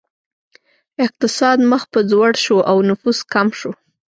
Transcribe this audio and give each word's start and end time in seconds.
اقتصاد 1.05 1.59
مخ 1.71 1.83
په 1.93 1.99
ځوړ 2.09 2.31
شو 2.43 2.57
او 2.69 2.77
نفوس 2.89 3.19
کم 3.33 3.47
شو. 3.59 3.71